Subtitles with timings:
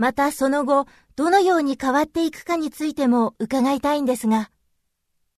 [0.00, 4.50] またその後、どのように変わっていくかについても伺いたいんですが。